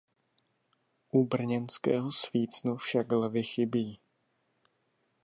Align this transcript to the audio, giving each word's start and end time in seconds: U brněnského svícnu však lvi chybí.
U 1.11 1.25
brněnského 1.25 2.11
svícnu 2.11 2.75
však 2.77 3.11
lvi 3.11 3.43
chybí. 3.43 3.99